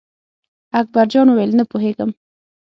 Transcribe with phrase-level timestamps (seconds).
[0.79, 2.09] اکبر جان وویل: نه پوهېږم.